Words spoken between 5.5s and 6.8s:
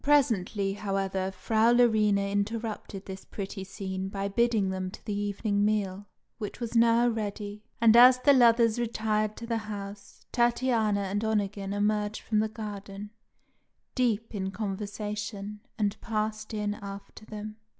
meal, which was